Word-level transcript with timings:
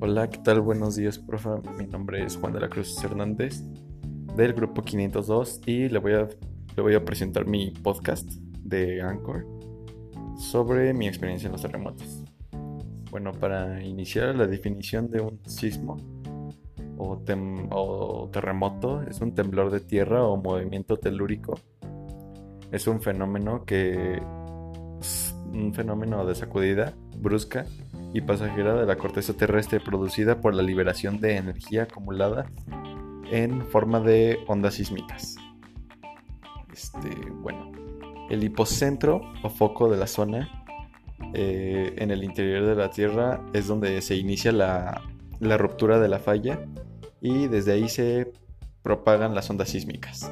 Hola, 0.00 0.30
¿qué 0.30 0.38
tal? 0.38 0.60
Buenos 0.60 0.94
días, 0.94 1.18
profe. 1.18 1.48
Mi 1.76 1.84
nombre 1.84 2.22
es 2.24 2.36
Juan 2.36 2.52
de 2.52 2.60
la 2.60 2.68
Cruz 2.68 3.02
Hernández 3.02 3.64
del 4.36 4.52
grupo 4.52 4.84
502 4.84 5.62
y 5.66 5.88
le 5.88 5.98
voy 5.98 6.12
a, 6.12 6.28
le 6.76 6.82
voy 6.82 6.94
a 6.94 7.04
presentar 7.04 7.48
mi 7.48 7.72
podcast 7.72 8.30
de 8.62 9.02
Anchor 9.02 9.44
sobre 10.36 10.94
mi 10.94 11.08
experiencia 11.08 11.46
en 11.48 11.52
los 11.52 11.62
terremotos. 11.62 12.22
Bueno, 13.10 13.32
para 13.32 13.82
iniciar 13.82 14.36
la 14.36 14.46
definición 14.46 15.10
de 15.10 15.20
un 15.20 15.40
sismo 15.46 15.96
o, 16.96 17.20
o 17.70 18.28
terremoto 18.30 19.02
es 19.02 19.20
un 19.20 19.34
temblor 19.34 19.72
de 19.72 19.80
tierra 19.80 20.24
o 20.24 20.36
movimiento 20.36 20.96
telúrico. 20.96 21.58
Es 22.70 22.86
un 22.86 23.02
fenómeno 23.02 23.64
que 23.64 24.22
un 25.52 25.74
fenómeno 25.74 26.24
de 26.24 26.36
sacudida 26.36 26.94
brusca 27.16 27.66
y 28.12 28.20
pasajera 28.20 28.74
de 28.74 28.86
la 28.86 28.96
corteza 28.96 29.34
terrestre 29.34 29.80
producida 29.80 30.40
por 30.40 30.54
la 30.54 30.62
liberación 30.62 31.20
de 31.20 31.36
energía 31.36 31.84
acumulada 31.84 32.50
en 33.30 33.66
forma 33.66 34.00
de 34.00 34.38
ondas 34.46 34.74
sísmicas. 34.74 35.36
Este, 36.72 37.10
bueno, 37.42 37.70
el 38.30 38.42
hipocentro 38.42 39.20
o 39.42 39.50
foco 39.50 39.90
de 39.90 39.96
la 39.96 40.06
zona 40.06 40.64
eh, 41.34 41.94
en 41.98 42.10
el 42.10 42.24
interior 42.24 42.64
de 42.64 42.74
la 42.74 42.90
Tierra 42.90 43.44
es 43.52 43.66
donde 43.66 44.00
se 44.00 44.16
inicia 44.16 44.52
la, 44.52 45.02
la 45.40 45.58
ruptura 45.58 45.98
de 45.98 46.08
la 46.08 46.18
falla 46.18 46.60
y 47.20 47.48
desde 47.48 47.72
ahí 47.72 47.88
se 47.88 48.32
propagan 48.82 49.34
las 49.34 49.50
ondas 49.50 49.70
sísmicas. 49.70 50.30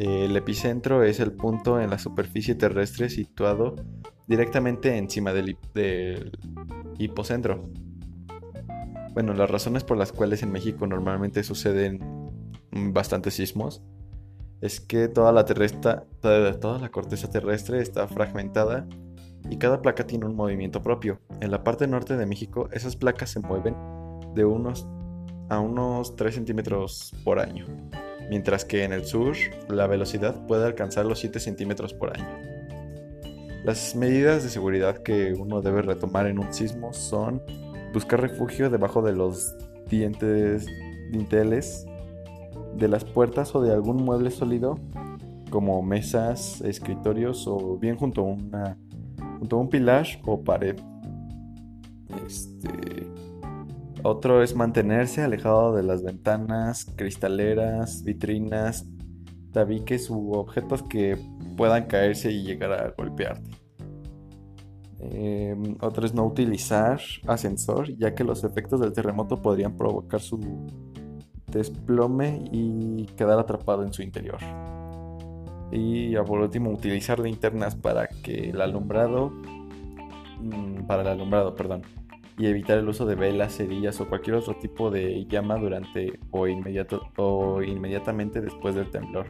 El 0.00 0.34
epicentro 0.34 1.04
es 1.04 1.20
el 1.20 1.30
punto 1.30 1.78
en 1.78 1.90
la 1.90 1.98
superficie 1.98 2.54
terrestre 2.54 3.10
situado 3.10 3.76
directamente 4.26 4.96
encima 4.96 5.34
del, 5.34 5.58
hipocentro. 6.96 7.68
Bueno, 9.12 9.34
las 9.34 9.50
razones 9.50 9.84
por 9.84 9.98
las 9.98 10.10
cuales 10.10 10.42
en 10.42 10.52
México 10.52 10.86
normalmente 10.86 11.42
suceden 11.42 12.00
bastantes 12.72 13.34
sismos 13.34 13.82
es 14.62 14.80
que 14.80 15.08
toda 15.08 15.32
la, 15.32 15.44
toda 15.44 16.78
la 16.78 16.88
corteza 16.90 17.28
terrestre 17.28 17.82
está 17.82 18.08
fragmentada 18.08 18.88
y 19.50 19.58
cada 19.58 19.82
placa 19.82 20.06
tiene 20.06 20.24
un 20.24 20.34
movimiento 20.34 20.82
propio. 20.82 21.20
En 21.42 21.50
la 21.50 21.62
parte 21.62 21.86
norte 21.86 22.16
de 22.16 22.24
México 22.24 22.70
esas 22.72 22.96
placas 22.96 23.28
se 23.28 23.40
mueven 23.40 23.76
de 24.34 24.46
unos 24.46 24.88
a 25.50 25.60
unos 25.60 26.16
3 26.16 26.36
centímetros 26.36 27.12
por 27.22 27.38
año, 27.38 27.66
mientras 28.30 28.64
que 28.64 28.84
en 28.84 28.92
el 28.92 29.04
sur 29.04 29.34
la 29.68 29.86
velocidad 29.86 30.46
puede 30.46 30.64
alcanzar 30.64 31.04
los 31.04 31.18
7 31.18 31.40
centímetros 31.40 31.92
por 31.92 32.16
año. 32.16 32.28
Las 33.64 33.94
medidas 33.94 34.42
de 34.44 34.48
seguridad 34.48 34.98
que 34.98 35.34
uno 35.34 35.60
debe 35.60 35.82
retomar 35.82 36.26
en 36.26 36.38
un 36.38 36.54
sismo 36.54 36.94
son 36.94 37.42
buscar 37.92 38.20
refugio 38.20 38.70
debajo 38.70 39.02
de 39.02 39.12
los 39.12 39.54
dientes, 39.88 40.64
dinteles 41.10 41.86
de 42.76 42.88
las 42.88 43.04
puertas 43.04 43.54
o 43.54 43.60
de 43.60 43.72
algún 43.72 43.96
mueble 43.96 44.30
sólido 44.30 44.78
como 45.50 45.82
mesas, 45.82 46.60
escritorios 46.60 47.46
o 47.48 47.76
bien 47.76 47.96
junto 47.96 48.36
a, 48.52 48.76
un 49.52 49.68
pilar 49.68 50.06
o 50.24 50.40
pared. 50.40 50.76
Este, 52.24 52.99
otro 54.02 54.42
es 54.42 54.54
mantenerse 54.54 55.22
alejado 55.22 55.74
de 55.74 55.82
las 55.82 56.02
ventanas, 56.02 56.86
cristaleras, 56.96 58.02
vitrinas, 58.04 58.86
tabiques 59.52 60.10
u 60.10 60.32
objetos 60.32 60.82
que 60.82 61.18
puedan 61.56 61.86
caerse 61.86 62.30
y 62.30 62.42
llegar 62.42 62.72
a 62.72 62.94
golpearte. 62.96 63.50
Em, 65.00 65.76
otro 65.80 66.04
es 66.04 66.14
no 66.14 66.26
utilizar 66.26 67.00
ascensor, 67.26 67.96
ya 67.96 68.14
que 68.14 68.22
los 68.22 68.44
efectos 68.44 68.80
del 68.80 68.92
terremoto 68.92 69.40
podrían 69.40 69.76
provocar 69.76 70.20
su 70.20 70.38
desplome 71.46 72.44
y 72.52 73.06
quedar 73.16 73.38
atrapado 73.38 73.82
en 73.82 73.92
su 73.92 74.02
interior. 74.02 74.38
Y 75.72 76.14
por 76.16 76.40
último, 76.40 76.70
utilizar 76.70 77.18
linternas 77.18 77.76
para 77.76 78.08
que 78.08 78.50
el 78.50 78.60
alumbrado, 78.60 79.30
mm, 80.40 80.86
para 80.86 81.02
el 81.02 81.08
alumbrado, 81.08 81.54
perdón, 81.54 81.82
y 82.40 82.46
evitar 82.46 82.78
el 82.78 82.88
uso 82.88 83.04
de 83.04 83.16
velas, 83.16 83.58
cerillas 83.58 84.00
o 84.00 84.08
cualquier 84.08 84.36
otro 84.36 84.56
tipo 84.56 84.90
de 84.90 85.26
llama 85.26 85.56
durante 85.56 86.18
o, 86.30 86.48
inmediato, 86.48 87.02
o 87.18 87.60
inmediatamente 87.60 88.40
después 88.40 88.74
del 88.74 88.88
temblor, 88.88 89.26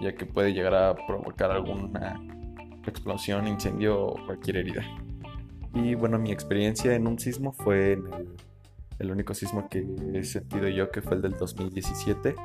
ya 0.00 0.14
que 0.14 0.24
puede 0.24 0.54
llegar 0.54 0.74
a 0.74 0.96
provocar 1.06 1.50
alguna 1.50 2.18
explosión, 2.86 3.46
incendio 3.46 4.06
o 4.06 4.24
cualquier 4.24 4.56
herida. 4.56 4.82
Y 5.74 5.94
bueno, 5.96 6.18
mi 6.18 6.32
experiencia 6.32 6.94
en 6.94 7.06
un 7.06 7.18
sismo 7.18 7.52
fue 7.52 7.98
el, 8.98 9.10
único 9.10 9.34
sismo 9.34 9.68
que 9.68 9.86
he 10.14 10.24
sentido 10.24 10.66
yo, 10.68 10.90
que 10.90 11.02
fue 11.02 11.16
el 11.16 11.20
del 11.20 11.32
2017, 11.32 12.36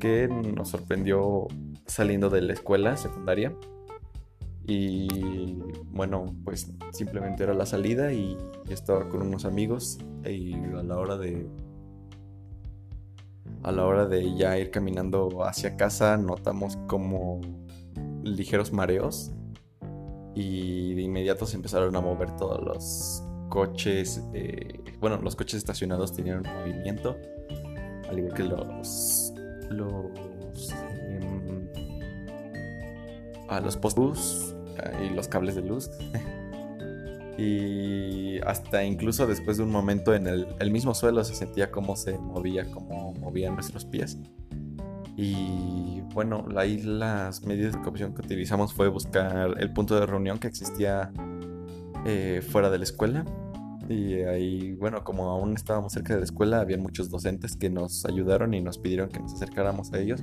que 0.00 0.26
nos 0.26 0.70
sorprendió 0.70 1.46
saliendo 1.86 2.30
de 2.30 2.42
la 2.42 2.52
escuela 2.52 2.96
secundaria. 2.96 3.54
Y 4.68 5.56
bueno, 5.86 6.36
pues 6.44 6.70
simplemente 6.92 7.42
era 7.42 7.54
la 7.54 7.64
salida 7.64 8.12
y 8.12 8.36
estaba 8.68 9.08
con 9.08 9.22
unos 9.22 9.46
amigos 9.46 9.98
y 10.26 10.52
a 10.52 10.82
la 10.82 10.98
hora 10.98 11.16
de 11.16 11.48
a 13.62 13.72
la 13.72 13.86
hora 13.86 14.06
de 14.06 14.36
ya 14.36 14.58
ir 14.58 14.70
caminando 14.70 15.42
hacia 15.42 15.76
casa 15.76 16.18
notamos 16.18 16.76
como 16.86 17.40
ligeros 18.22 18.70
mareos 18.70 19.32
y 20.34 20.94
de 20.94 21.00
inmediato 21.00 21.46
se 21.46 21.56
empezaron 21.56 21.96
a 21.96 22.02
mover 22.02 22.36
todos 22.36 22.62
los 22.62 23.22
coches. 23.48 24.22
Eh, 24.34 24.84
bueno, 25.00 25.16
los 25.22 25.34
coches 25.34 25.54
estacionados 25.54 26.12
tenían 26.12 26.42
movimiento, 26.42 27.16
al 28.06 28.18
igual 28.18 28.34
que 28.34 28.44
los 28.44 29.32
los 29.70 30.72
em, 31.08 31.68
a 33.48 33.60
los 33.60 33.76
postes 33.78 34.54
y 35.04 35.10
los 35.10 35.28
cables 35.28 35.54
de 35.54 35.62
luz. 35.62 35.90
y 37.38 38.40
hasta 38.40 38.84
incluso 38.84 39.26
después 39.26 39.56
de 39.58 39.62
un 39.62 39.70
momento 39.70 40.14
en 40.14 40.26
el, 40.26 40.46
el, 40.58 40.70
mismo 40.70 40.94
suelo 40.94 41.22
se 41.24 41.34
sentía 41.34 41.70
cómo 41.70 41.94
se 41.96 42.18
movía, 42.18 42.70
cómo 42.70 43.14
movían 43.14 43.54
nuestros 43.54 43.84
pies. 43.84 44.18
Y 45.16 46.00
bueno, 46.14 46.46
ahí 46.56 46.80
las 46.80 47.44
medidas 47.44 47.72
de 47.72 47.78
precaución 47.78 48.14
que 48.14 48.22
utilizamos 48.22 48.72
fue 48.72 48.88
buscar 48.88 49.56
el 49.58 49.72
punto 49.72 49.98
de 49.98 50.06
reunión 50.06 50.38
que 50.38 50.46
existía 50.46 51.12
eh, 52.06 52.40
fuera 52.40 52.70
de 52.70 52.78
la 52.78 52.84
escuela. 52.84 53.24
Y 53.88 54.14
ahí, 54.22 54.74
bueno, 54.74 55.02
como 55.02 55.30
aún 55.30 55.54
estábamos 55.54 55.92
cerca 55.92 56.14
de 56.14 56.20
la 56.20 56.24
escuela, 56.24 56.60
había 56.60 56.78
muchos 56.78 57.10
docentes 57.10 57.56
que 57.56 57.70
nos 57.70 58.04
ayudaron 58.04 58.54
y 58.54 58.60
nos 58.60 58.78
pidieron 58.78 59.08
que 59.08 59.18
nos 59.18 59.34
acercáramos 59.34 59.92
a 59.92 59.98
ellos. 59.98 60.22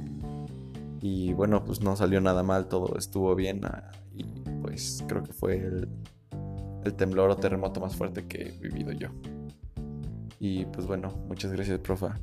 Y 1.01 1.33
bueno, 1.33 1.63
pues 1.65 1.81
no 1.81 1.95
salió 1.95 2.21
nada 2.21 2.43
mal, 2.43 2.67
todo 2.67 2.97
estuvo 2.97 3.35
bien. 3.35 3.61
Pues 4.61 5.03
creo 5.07 5.23
que 5.23 5.33
fue 5.33 5.57
el, 5.57 5.87
el 6.83 6.93
temblor 6.93 7.29
o 7.29 7.35
terremoto 7.35 7.79
más 7.79 7.95
fuerte 7.95 8.25
que 8.27 8.49
he 8.49 8.67
vivido 8.67 8.91
yo. 8.91 9.09
Y 10.39 10.65
pues 10.65 10.85
bueno, 10.85 11.09
muchas 11.27 11.51
gracias, 11.51 11.79
profa. 11.79 12.19